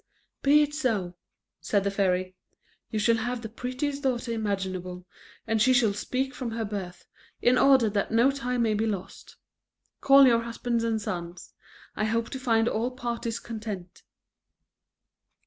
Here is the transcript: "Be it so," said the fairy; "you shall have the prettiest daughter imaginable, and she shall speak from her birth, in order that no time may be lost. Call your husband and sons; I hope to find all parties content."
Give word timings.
"Be 0.41 0.63
it 0.63 0.73
so," 0.73 1.13
said 1.59 1.83
the 1.83 1.91
fairy; 1.91 2.35
"you 2.89 2.97
shall 2.97 3.17
have 3.17 3.43
the 3.43 3.47
prettiest 3.49 4.01
daughter 4.01 4.31
imaginable, 4.31 5.05
and 5.45 5.61
she 5.61 5.73
shall 5.73 5.93
speak 5.93 6.33
from 6.33 6.49
her 6.53 6.65
birth, 6.65 7.05
in 7.39 7.55
order 7.55 7.87
that 7.87 8.09
no 8.09 8.31
time 8.31 8.63
may 8.63 8.73
be 8.73 8.87
lost. 8.87 9.35
Call 9.99 10.25
your 10.25 10.41
husband 10.41 10.81
and 10.83 10.99
sons; 10.99 11.53
I 11.95 12.05
hope 12.05 12.31
to 12.31 12.39
find 12.39 12.67
all 12.67 12.89
parties 12.89 13.39
content." 13.39 14.01